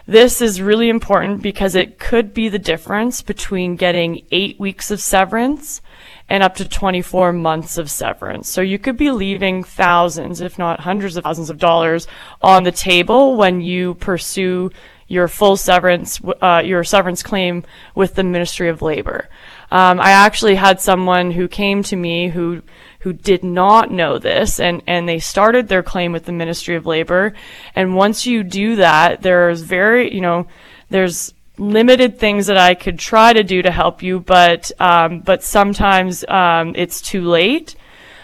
[0.06, 5.00] this is really important because it could be the difference between getting eight weeks of
[5.00, 5.82] severance
[6.28, 8.50] and up to 24 months of severance.
[8.50, 12.08] So you could be leaving thousands, if not hundreds of thousands of dollars
[12.42, 14.72] on the table when you pursue
[15.08, 19.28] your full severance, uh, your severance claim with the Ministry of Labor.
[19.70, 22.62] Um, I actually had someone who came to me who
[23.02, 26.86] who did not know this and, and they started their claim with the Ministry of
[26.86, 27.34] Labor.
[27.76, 30.48] And once you do that, there's very, you know,
[30.90, 35.44] there's limited things that I could try to do to help you, but, um, but
[35.44, 37.76] sometimes, um, it's too late.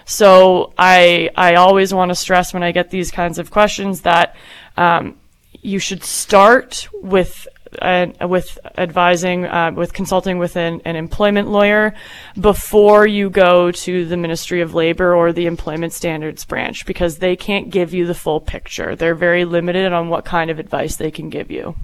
[0.05, 4.35] So I, I always want to stress when I get these kinds of questions that,
[4.77, 5.17] um,
[5.61, 7.47] you should start with
[7.81, 11.93] uh, with advising, uh, with consulting with an, an, employment lawyer
[12.39, 17.35] before you go to the Ministry of Labor or the Employment Standards branch because they
[17.35, 18.95] can't give you the full picture.
[18.95, 21.75] They're very limited on what kind of advice they can give you.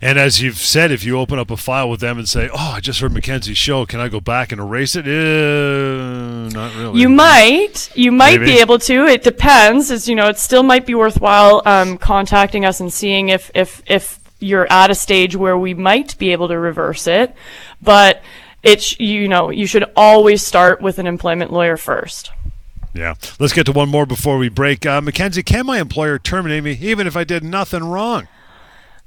[0.00, 2.72] And as you've said, if you open up a file with them and say, "Oh,
[2.76, 3.86] I just heard Mackenzie's show.
[3.86, 7.00] Can I go back and erase it?" Uh, not really.
[7.00, 7.90] You might.
[7.94, 8.52] You might Maybe.
[8.52, 9.06] be able to.
[9.06, 9.90] It depends.
[9.90, 13.82] As you know, it still might be worthwhile um, contacting us and seeing if if
[13.86, 17.34] if you're at a stage where we might be able to reverse it,
[17.80, 18.22] but
[18.62, 22.30] it's you know you should always start with an employment lawyer first.
[22.92, 23.14] Yeah.
[23.38, 24.84] Let's get to one more before we break.
[24.84, 28.26] Uh, Mackenzie, can my employer terminate me even if I did nothing wrong?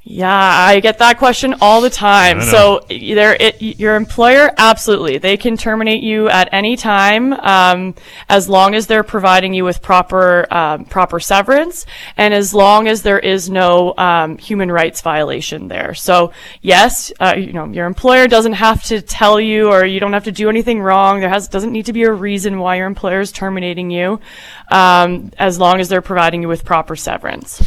[0.05, 2.41] Yeah, I get that question all the time.
[2.41, 7.95] So there, your employer, absolutely, they can terminate you at any time, um,
[8.27, 11.85] as long as they're providing you with proper um, proper severance,
[12.17, 15.93] and as long as there is no um, human rights violation there.
[15.93, 20.13] So yes, uh, you know your employer doesn't have to tell you, or you don't
[20.13, 21.21] have to do anything wrong.
[21.21, 24.19] There has doesn't need to be a reason why your employer is terminating you,
[24.69, 27.61] um, as long as they're providing you with proper severance.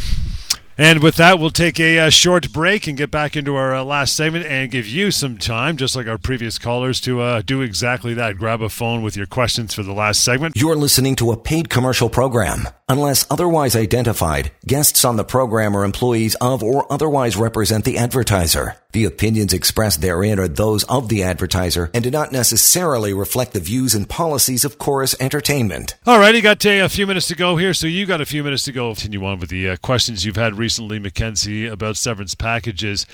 [0.77, 3.83] And with that, we'll take a, uh, short break and get back into our uh,
[3.83, 7.61] last segment and give you some time, just like our previous callers, to uh, do
[7.61, 8.37] exactly that.
[8.37, 10.55] Grab a phone with your questions for the last segment.
[10.55, 12.67] You're listening to a paid commercial program.
[12.89, 18.75] Unless otherwise identified, guests on the program are employees of or otherwise represent the advertiser.
[18.93, 23.59] The opinions expressed therein are those of the advertiser and do not necessarily reflect the
[23.59, 25.95] views and policies of Corus Entertainment.
[26.07, 28.25] All right, you got uh, a few minutes to go here, so you got a
[28.25, 28.93] few minutes to go.
[28.93, 30.66] Continue on with the uh, questions you've had recently,
[30.99, 33.05] Mackenzie, about severance packages.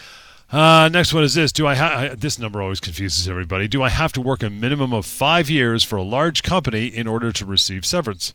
[0.51, 3.67] Uh, next one is this: Do I have this number always confuses everybody?
[3.67, 7.07] Do I have to work a minimum of five years for a large company in
[7.07, 8.33] order to receive severance?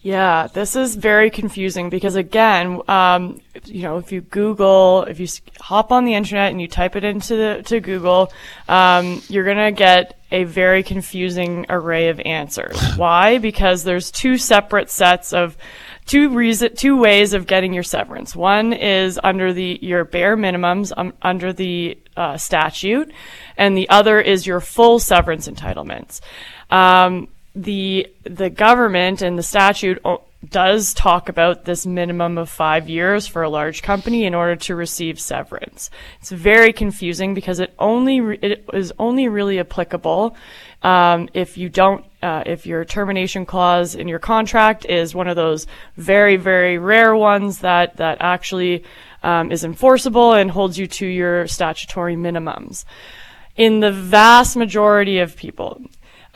[0.00, 5.26] Yeah, this is very confusing because again, um, you know, if you Google, if you
[5.60, 8.32] hop on the internet and you type it into the, to Google,
[8.68, 12.80] um, you're gonna get a very confusing array of answers.
[12.96, 13.38] Why?
[13.38, 15.56] Because there's two separate sets of
[16.06, 18.34] two reason, two ways of getting your severance.
[18.34, 23.12] One is under the your bare minimums um, under the uh, statute,
[23.56, 26.20] and the other is your full severance entitlements.
[26.70, 30.00] Um, the the government and the statute
[30.48, 34.76] does talk about this minimum of five years for a large company in order to
[34.76, 35.90] receive severance.
[36.20, 40.36] It's very confusing because it only re- it is only really applicable
[40.86, 45.34] um, if you don't uh, if your termination clause in your contract is one of
[45.34, 48.84] those very very rare ones that that actually
[49.24, 52.84] um, is enforceable and holds you to your statutory minimums.
[53.56, 55.82] In the vast majority of people,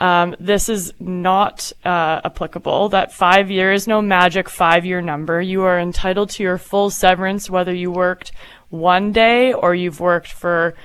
[0.01, 2.89] um, this is not uh, applicable.
[2.89, 5.41] That five year is no magic five year number.
[5.41, 8.33] You are entitled to your full severance whether you worked
[8.69, 10.75] one day or you've worked for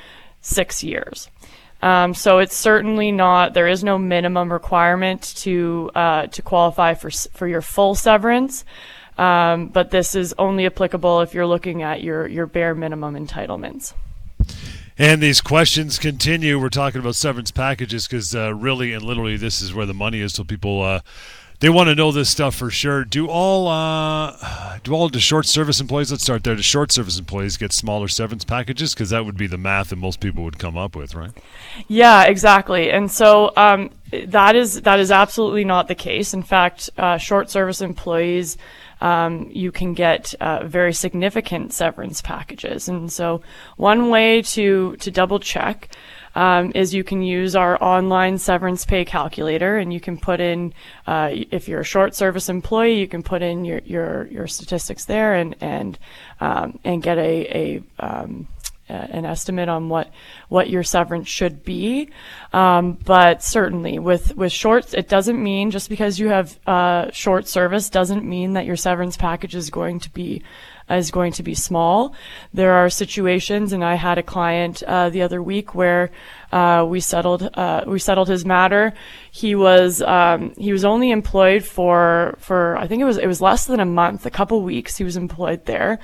[0.41, 1.29] six years.
[1.83, 3.55] Um, so it's certainly not.
[3.55, 8.65] There is no minimum requirement to uh, to qualify for for your full severance.
[9.19, 13.93] Um, but this is only applicable if you're looking at your your bare minimum entitlements.
[14.99, 16.59] And these questions continue.
[16.59, 20.21] We're talking about severance packages because uh, really and literally, this is where the money
[20.21, 20.35] is.
[20.35, 21.01] So people uh,
[21.61, 23.05] they want to know this stuff for sure.
[23.05, 26.11] Do all uh, do all the short service employees?
[26.11, 26.55] Let's start there.
[26.55, 28.95] Do short service employees get smaller severance packages?
[28.95, 31.33] Because that would be the math that most people would come up with, right?
[31.89, 32.91] Yeah, exactly.
[32.91, 33.91] And so um,
[34.27, 36.35] that is that is absolutely not the case.
[36.35, 38.57] In fact, uh, short service employees
[39.01, 42.89] um, you can get uh, very significant severance packages.
[42.89, 43.43] And so,
[43.77, 45.89] one way to to double check
[46.37, 50.75] um, is you can use our online severance pay calculator, and you can put in
[51.07, 55.07] uh, if you're a short service employee, you can put in your your, your statistics
[55.07, 55.99] there and and
[56.41, 58.47] um, and get a a um,
[58.89, 60.11] an estimate on what
[60.49, 62.11] what your severance should be.
[62.53, 67.49] Um, but certainly with with short, it doesn't mean just because you have uh, short
[67.49, 70.43] service doesn't mean that your severance package is going to be
[70.89, 72.15] is going to be small.
[72.55, 76.11] There are situations, and I had a client uh, the other week where
[76.53, 78.93] uh, we settled uh, we settled his matter.
[79.31, 83.41] He was um, he was only employed for for I think it was it was
[83.41, 84.97] less than a month, a couple weeks.
[84.97, 85.99] He was employed there.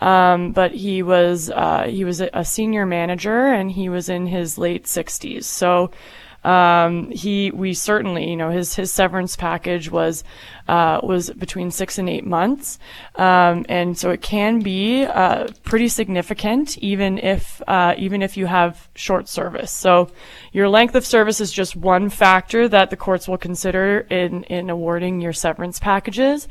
[0.00, 4.58] Um, but he was uh, he was a senior manager and he was in his
[4.58, 5.44] late 60s.
[5.44, 5.92] So
[6.44, 10.24] um, he we certainly you know his his severance package was
[10.68, 12.78] uh, was between six and eight months,
[13.16, 18.46] um, and so it can be uh, pretty significant even if uh, even if you
[18.46, 19.70] have short service.
[19.70, 20.10] So
[20.52, 24.70] your length of service is just one factor that the courts will consider in in
[24.70, 26.46] awarding your severance packages.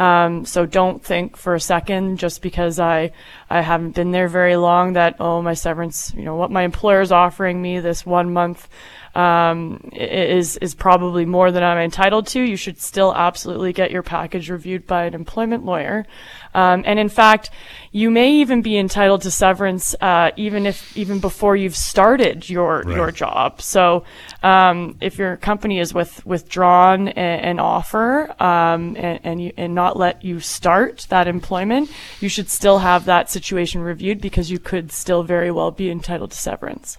[0.00, 3.12] Um, so don't think for a second just because I
[3.50, 7.02] I haven't been there very long that oh my severance you know what my employer
[7.02, 8.66] is offering me this one month
[9.14, 12.40] um, is is probably more than I'm entitled to.
[12.40, 16.06] You should still absolutely get your package reviewed by an employment lawyer.
[16.54, 17.50] Um, and in fact,
[17.92, 22.82] you may even be entitled to severance uh, even if even before you've started your
[22.82, 22.96] right.
[22.96, 23.60] your job.
[23.60, 24.04] So
[24.42, 29.74] um, if your company is with withdrawn a, an offer um, and and, you, and
[29.74, 31.90] not let you start that employment,
[32.20, 36.30] you should still have that situation reviewed because you could still very well be entitled
[36.30, 36.98] to severance.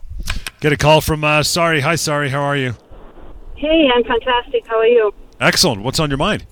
[0.60, 1.82] Get a call from uh, Sorry.
[1.82, 2.30] Hi, Sorry.
[2.30, 2.76] How are you?
[3.56, 4.66] Hey, I'm fantastic.
[4.68, 5.14] How are you?
[5.40, 5.84] Excellent.
[5.84, 6.46] What's on your mind?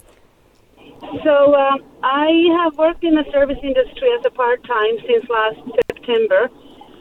[1.23, 2.29] So uh, I
[2.61, 5.57] have worked in the service industry as a part time since last
[5.89, 6.49] September,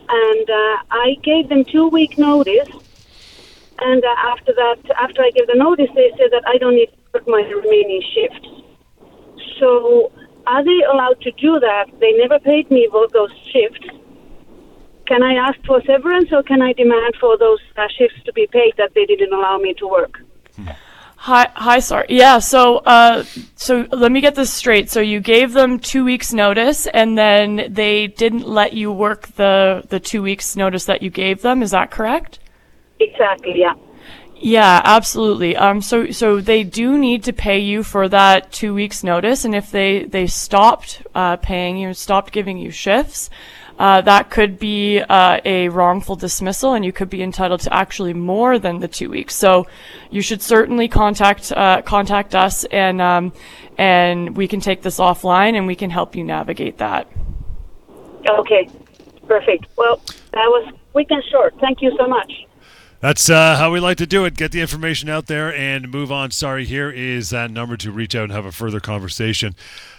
[0.08, 2.72] and uh, I gave them two week notice.
[3.80, 6.88] And uh, after that, after I gave the notice, they said that I don't need
[6.88, 8.48] to work my remaining shifts.
[9.60, 10.10] So
[10.46, 11.86] are they allowed to do that?
[12.00, 13.86] They never paid me for those shifts.
[15.06, 18.46] Can I ask for severance, or can I demand for those uh, shifts to be
[18.46, 20.18] paid that they didn't allow me to work?
[20.56, 20.68] Hmm.
[21.28, 22.06] Hi, hi, sorry.
[22.08, 23.22] Yeah, so, uh,
[23.54, 24.88] so let me get this straight.
[24.88, 29.84] So you gave them two weeks notice and then they didn't let you work the,
[29.90, 31.62] the two weeks notice that you gave them.
[31.62, 32.38] Is that correct?
[32.98, 33.74] Exactly, yeah.
[34.36, 35.54] Yeah, absolutely.
[35.54, 39.44] Um, so, so they do need to pay you for that two weeks notice.
[39.44, 43.28] And if they, they stopped, uh, paying you, stopped giving you shifts,
[43.78, 48.12] uh, that could be uh, a wrongful dismissal, and you could be entitled to actually
[48.12, 49.34] more than the two weeks.
[49.34, 49.66] So,
[50.10, 53.32] you should certainly contact uh, contact us, and um,
[53.76, 57.06] and we can take this offline, and we can help you navigate that.
[58.28, 58.68] Okay,
[59.26, 59.66] perfect.
[59.76, 60.00] Well,
[60.32, 61.54] that was quick and short.
[61.60, 62.47] Thank you so much.
[63.00, 64.34] That's uh, how we like to do it.
[64.34, 66.32] Get the information out there and move on.
[66.32, 69.54] Sorry, here is that number to reach out and have a further conversation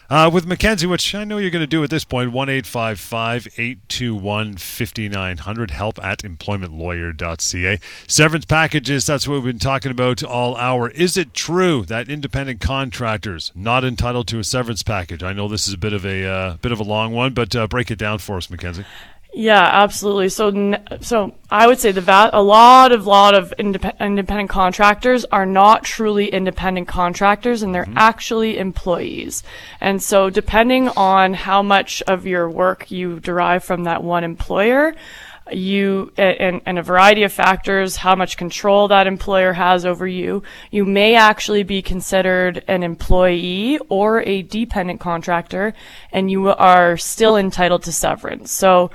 [0.09, 2.33] uh, with Mackenzie, which I know you're going to do at this point.
[2.33, 5.71] One eight five five eight two one fifty nine hundred.
[5.71, 7.79] Help at employmentlawyer.ca.
[8.05, 9.05] Severance packages.
[9.05, 10.89] That's what we've been talking about all hour.
[10.89, 15.23] Is it true that independent contractors not entitled to a severance package?
[15.23, 17.55] I know this is a bit of a uh, bit of a long one, but
[17.55, 18.83] uh, break it down for us, Mackenzie.
[19.31, 20.29] Yeah, absolutely.
[20.29, 25.23] So, so I would say the va- a lot of lot of indep- independent contractors
[25.25, 27.97] are not truly independent contractors, and they're mm-hmm.
[27.97, 29.43] actually employees.
[29.79, 34.95] And so, depending on how much of your work you derive from that one employer,
[35.51, 40.41] you and, and a variety of factors, how much control that employer has over you,
[40.71, 45.75] you may actually be considered an employee or a dependent contractor,
[46.11, 48.51] and you are still entitled to severance.
[48.51, 48.89] So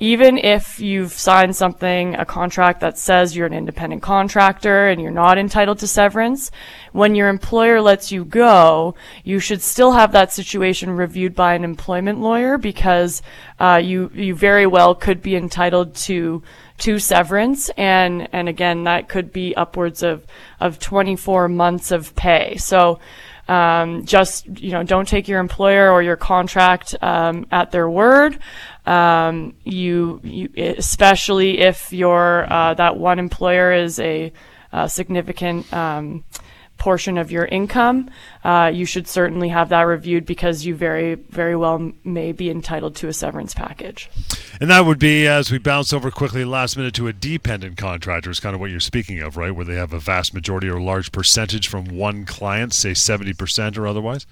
[0.00, 5.10] even if you've signed something, a contract that says you're an independent contractor and you're
[5.10, 6.50] not entitled to severance,
[6.92, 8.94] when your employer lets you go,
[9.24, 13.20] you should still have that situation reviewed by an employment lawyer because
[13.58, 16.42] uh, you you very well could be entitled to
[16.78, 20.26] to severance and and again that could be upwards of
[20.60, 22.56] of 24 months of pay.
[22.56, 22.98] So
[23.50, 28.38] Um, just you know, don't take your employer or your contract um, at their word.
[28.86, 34.32] Um, you, you, especially if your uh, that one employer is a,
[34.72, 36.24] a significant um,
[36.80, 38.10] portion of your income,
[38.42, 42.96] uh, you should certainly have that reviewed because you very, very well may be entitled
[42.96, 44.10] to a severance package.
[44.60, 48.30] And that would be, as we bounce over quickly last minute, to a dependent contractor,
[48.30, 49.54] is kind of what you're speaking of, right?
[49.54, 53.86] Where they have a vast majority or large percentage from one client, say 70% or
[53.86, 54.26] otherwise?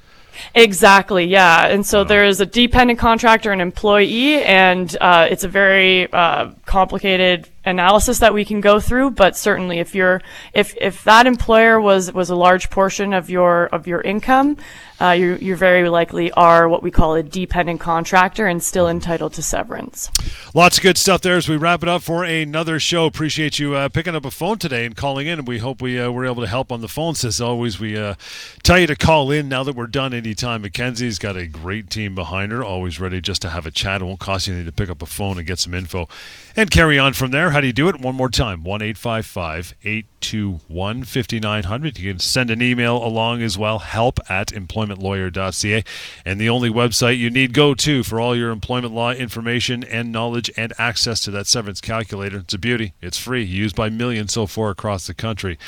[0.54, 1.66] Exactly, yeah.
[1.66, 6.50] And so there is a dependent contractor and employee, and uh, it's a very uh,
[6.66, 9.12] complicated analysis that we can go through.
[9.12, 10.20] But certainly, if you're
[10.52, 14.56] if if that employer was was a large portion of your of your income,
[15.00, 19.32] uh, you you very likely are what we call a dependent contractor and still entitled
[19.34, 20.10] to severance.
[20.54, 23.06] Lots of good stuff there as we wrap it up for another show.
[23.06, 26.10] Appreciate you uh, picking up a phone today and calling in, we hope we uh,
[26.10, 27.24] were able to help on the phones.
[27.24, 28.14] As always, we uh,
[28.62, 30.62] tell you to call in now that we're done anytime.
[30.62, 34.02] Mackenzie's got a great team behind her, always ready just to have a chat.
[34.02, 36.08] It won't cost you anything to pick up a phone and get some info
[36.56, 37.50] and carry on from there.
[37.58, 38.00] How do you do it?
[38.00, 41.98] One more time 1 855 821 5900.
[41.98, 45.82] You can send an email along as well help at employmentlawyer.ca.
[46.24, 50.12] And the only website you need go to for all your employment law information and
[50.12, 52.36] knowledge and access to that severance calculator.
[52.36, 52.92] It's a beauty.
[53.02, 55.58] It's free, used by millions so far across the country.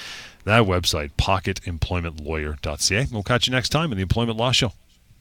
[0.44, 3.06] That website, pocketemploymentlawyer.ca.
[3.10, 4.74] We'll catch you next time in the Employment Law Show.